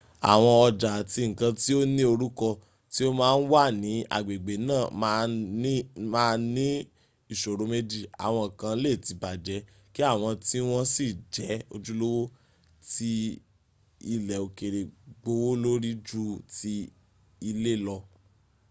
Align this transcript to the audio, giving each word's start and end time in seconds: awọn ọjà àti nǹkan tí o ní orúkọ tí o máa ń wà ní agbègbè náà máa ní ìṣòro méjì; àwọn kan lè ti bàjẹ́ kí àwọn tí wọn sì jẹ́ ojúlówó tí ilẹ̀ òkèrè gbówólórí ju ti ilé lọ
awọn 0.31 0.53
ọjà 0.67 0.89
àti 0.99 1.21
nǹkan 1.29 1.53
tí 1.61 1.71
o 1.79 1.83
ní 1.95 2.03
orúkọ 2.13 2.49
tí 2.93 3.01
o 3.07 3.09
máa 3.19 3.35
ń 3.39 3.43
wà 3.51 3.63
ní 3.83 3.91
agbègbè 4.15 4.53
náà 4.67 4.83
máa 6.13 6.33
ní 6.55 6.65
ìṣòro 7.33 7.63
méjì; 7.71 8.01
àwọn 8.25 8.47
kan 8.59 8.75
lè 8.83 8.91
ti 9.05 9.11
bàjẹ́ 9.21 9.65
kí 9.93 10.01
àwọn 10.13 10.31
tí 10.47 10.57
wọn 10.69 10.83
sì 10.93 11.05
jẹ́ 11.33 11.63
ojúlówó 11.75 12.23
tí 12.91 13.11
ilẹ̀ 14.13 14.41
òkèrè 14.45 14.81
gbówólórí 15.21 15.91
ju 16.07 16.23
ti 16.55 16.73
ilé 17.49 17.73
lọ 17.85 17.97